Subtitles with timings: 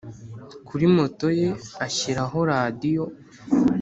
[0.67, 1.49] kuri moto ye
[1.85, 3.05] ashyiraho radiyo